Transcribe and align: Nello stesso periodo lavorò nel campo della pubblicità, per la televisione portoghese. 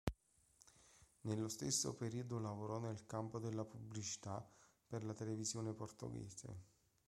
Nello 1.25 1.47
stesso 1.47 1.93
periodo 1.93 2.39
lavorò 2.39 2.79
nel 2.79 3.05
campo 3.05 3.37
della 3.37 3.65
pubblicità, 3.65 4.43
per 4.87 5.03
la 5.03 5.13
televisione 5.13 5.73
portoghese. 5.73 6.47